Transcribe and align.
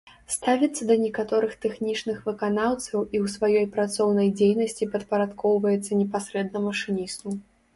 Ставіцца 0.35 0.85
да 0.91 0.95
катэгорыі 1.17 1.59
тэхнічных 1.65 2.17
выканаўцаў 2.29 2.99
і 3.01 3.17
ў 3.23 3.25
сваёй 3.35 3.67
працоўнай 3.75 4.33
дзейнасці 4.41 4.89
падпарадкоўваецца 4.97 5.89
непасрэдна 6.01 6.67
машыністу. 6.69 7.27